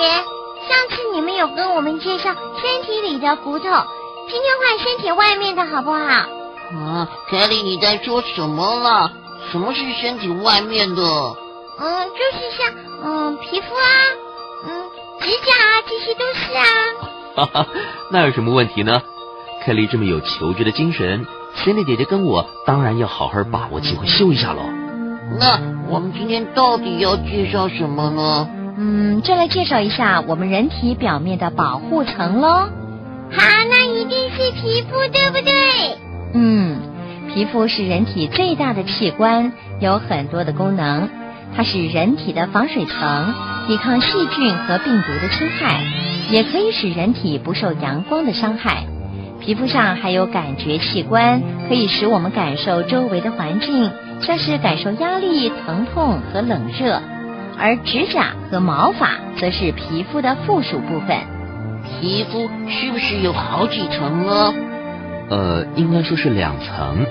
[0.00, 0.06] 姐，
[0.66, 3.64] 上次你们有跟我们介绍身体里的骨头，
[4.28, 5.98] 今天换身体外面的好不好？
[5.98, 9.12] 啊，凯莉，你在说什么了？
[9.52, 11.02] 什么是身体外面的？
[11.02, 12.72] 嗯，就是像
[13.04, 13.88] 嗯皮肤啊，
[14.66, 14.90] 嗯
[15.20, 16.64] 指甲啊，这些都是啊。
[17.36, 17.66] 哈哈，
[18.10, 19.02] 那有什么问题呢？
[19.66, 21.26] 凯莉这么有求知的精神
[21.58, 24.62] ，Cindy 姐姐跟我当然要好好把握机会秀一下喽。
[25.38, 25.60] 那
[25.90, 28.48] 我们今天到底要介绍什么呢？
[28.82, 32.70] 嗯，就来介绍一下我们人体表面的保护层喽。
[33.30, 35.52] 好，那一定是皮肤，对不对？
[36.32, 36.78] 嗯，
[37.28, 41.10] 皮肤是人体最大的器官，有很多的功能。
[41.54, 43.34] 它是人体的防水层，
[43.68, 45.84] 抵抗细菌和病毒的侵害，
[46.30, 48.86] 也可以使人体不受阳光的伤害。
[49.40, 53.90] 皮肤上还有感觉器官，可以使我们感受周围的环境，
[54.22, 57.02] 像是感受压力、疼痛和冷热。
[57.60, 61.18] 而指甲和毛发则是皮肤的附属部分。
[61.84, 64.54] 皮肤是不是有好几层哦？
[65.28, 67.04] 呃，应该说是两层，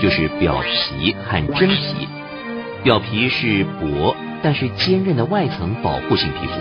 [0.00, 2.08] 就是表皮和真皮。
[2.84, 6.52] 表皮是薄但是坚韧的外层保护性皮肤，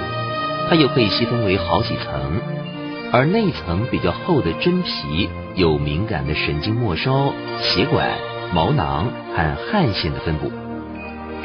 [0.69, 2.41] 它又可以细分为好几层。
[3.11, 8.09] 而内层比较厚的真皮有敏感的神经末梢、血管、
[8.53, 10.51] 毛囊和汗腺的分布。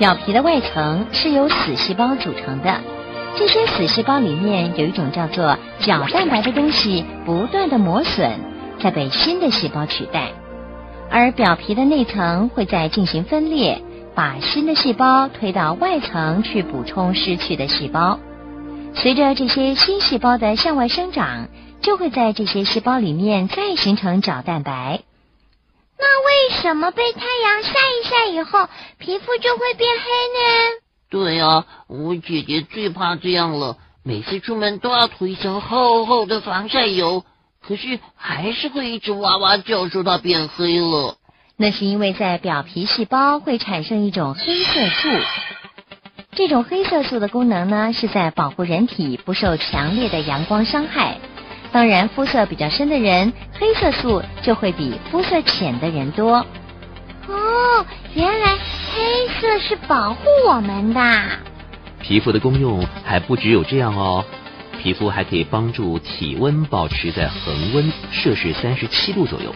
[0.01, 2.81] 表皮的外层是由死细胞组成的，
[3.37, 8.31] 这些死细胞里面有一种叫做角蛋白的东西，不断的磨损，
[8.81, 10.31] 再被新的细胞取代。
[11.11, 13.83] 而表皮的内层会在进行分裂，
[14.15, 18.19] 把新的细胞推到外层去补充失去的细胞。
[18.95, 21.49] 随着这些新细胞的向外生长，
[21.83, 25.01] 就会在这些细胞里面再形成角蛋白。
[26.01, 30.81] 那为什么被太阳晒一晒以后，皮肤就会变黑呢？
[31.11, 37.25] 对啊，我姐姐最怕这样了，每次出门都要涂一层厚厚的防晒油，
[37.61, 41.17] 可是还是会一直哇哇叫，说它变黑了。
[41.57, 45.09] 那是因为在表皮细胞会产生一种黑色素。
[46.33, 51.19] 这种黑色素的功能呢，是在保护人体不受强烈的阳光伤害。
[51.73, 56.45] 当然，肤色比较深的人，黑色素就会比肤色浅的人多。
[57.29, 61.01] 哦，原来黑色是保护我们的。
[62.01, 64.25] 皮肤的功用还不只有这样哦，
[64.83, 69.55] 皮肤还可以帮助体温保持在恒温摄氏三十七度左右。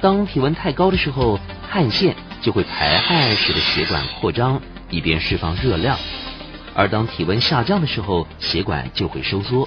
[0.00, 4.60] 当体温太高的时候，汗腺就会排汗，使得血管扩张。
[4.90, 5.98] 以便释放热量，
[6.74, 9.66] 而当体温下降的时候，血管就会收缩。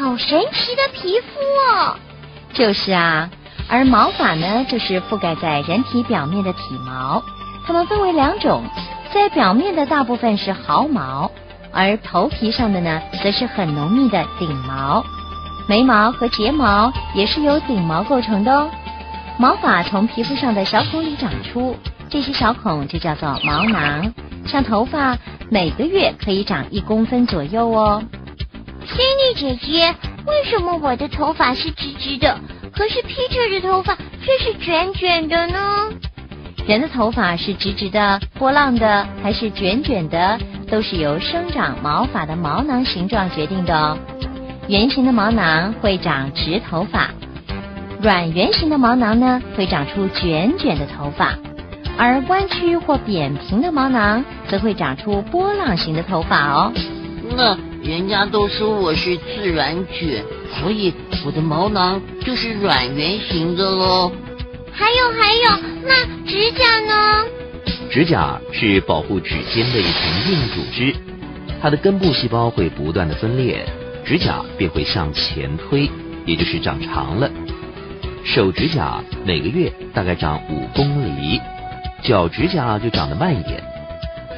[0.00, 1.38] 好神奇的皮肤
[1.68, 1.94] 哦！
[2.54, 3.28] 就是啊，
[3.68, 7.22] 而毛发呢，就是覆盖在人体表面的体毛，
[7.66, 8.64] 它们分为两种，
[9.12, 11.30] 在表面的大部分是毫毛，
[11.70, 15.04] 而头皮上的呢，则是很浓密的顶毛。
[15.68, 18.70] 眉毛和睫毛也是由顶毛构成的哦。
[19.38, 21.76] 毛发从皮肤上的小孔里长出，
[22.08, 24.14] 这些小孔就叫做毛囊。
[24.46, 25.18] 像头发
[25.50, 28.02] 每个月可以长一公分左右哦。
[28.90, 29.94] 心丽姐姐，
[30.26, 32.38] 为什么我的头发是直直的，
[32.72, 35.88] 可是 Peter 的头发却是卷卷的呢？
[36.66, 43.96] 人的头发是直直的、波浪的还是卷卷的，都是由生长毛发的毛囊形状决定的哦。
[44.68, 47.10] 圆形的毛囊会长直头发，
[48.02, 51.36] 软圆形的毛囊呢会长出卷卷的头发。
[51.96, 56.72] 而弯曲或扁平的毛囊则会长出波浪形的头发哦。
[57.36, 60.22] 那人家都说我是自然卷，
[60.60, 60.92] 所以
[61.24, 64.12] 我的毛囊就是软圆形的喽。
[64.70, 67.24] 还有还有，那指甲呢？
[67.90, 70.94] 指甲是保护指尖的一层硬组织，
[71.60, 73.66] 它的根部细胞会不断的分裂，
[74.04, 75.90] 指甲便会向前推，
[76.26, 77.30] 也就是长长了。
[78.24, 81.40] 手指甲每个月大概长五公里。
[82.02, 83.62] 脚指甲就长得慢一点，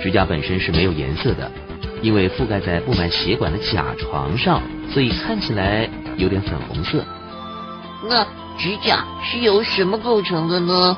[0.03, 1.51] 指甲本身是没有颜色的，
[2.03, 4.61] 因为覆盖在布满血管的甲床上，
[4.91, 7.05] 所以看起来有点粉红色。
[8.09, 8.25] 那
[8.59, 10.97] 指甲是由什么构成的呢？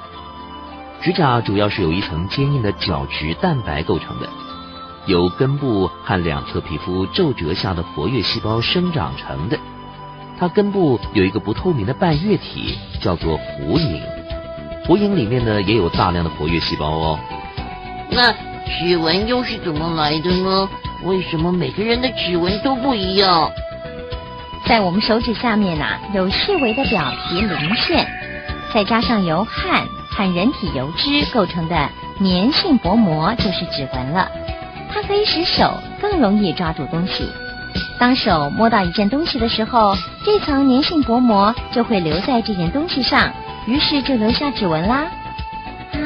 [1.02, 4.28] 指甲主要是由一层坚硬的角质蛋白构成的，
[5.04, 9.58] 由根部和两侧皮肤皱褶下的活跃细胞生长成的。
[10.38, 14.02] 它根部有一个不透明的半月体，叫做弧影。
[14.86, 17.18] 弧影里面呢也有大量的活跃细胞哦。
[18.10, 18.32] 那
[18.66, 20.68] 指纹又是怎么来的呢？
[21.04, 23.50] 为什么每个人的指纹都不一样？
[24.66, 28.06] 在我们手指下面呐，有细微的表皮鳞片，
[28.72, 31.76] 再加上由汗和人体油脂构成的
[32.20, 34.30] 粘性薄膜，就是指纹了。
[34.90, 37.28] 它可以使手更容易抓住东西。
[37.98, 43.30] 当手摸到一件东西的时候，这层粘性薄膜就会留在这件东西上，
[43.66, 45.04] 于是就留下指纹啦。
[45.92, 45.98] 啊，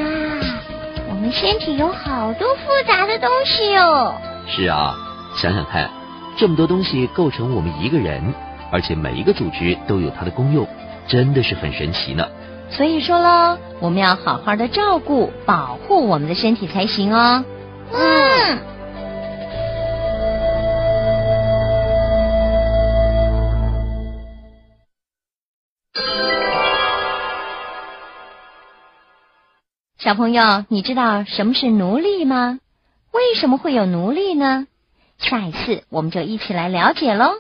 [1.09, 4.21] 我们身体有好多复杂的东西哦。
[4.49, 4.97] 是啊，
[5.37, 5.89] 想想看，
[6.37, 8.35] 这么多东西构成我们一个人，
[8.73, 10.67] 而且每一个组织都有它的功用，
[11.07, 12.27] 真的是很神奇呢。
[12.71, 17.45] 所以说喽，我们要好好的照顾、保护我们的身体才行哦。
[17.93, 18.59] 嗯。
[29.99, 32.59] 小朋友，你知道什么是奴隶吗？
[33.13, 34.67] 为什么会有奴隶呢？
[35.19, 37.33] 下一次我们就一起来了解喽。